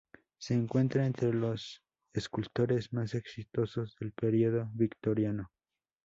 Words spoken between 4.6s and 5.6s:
victoriano.